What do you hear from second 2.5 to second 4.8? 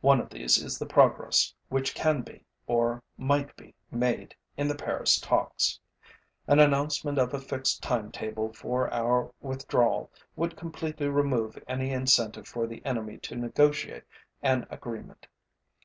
or might be, made in the